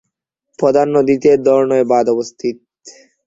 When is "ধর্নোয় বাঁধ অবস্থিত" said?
1.45-2.55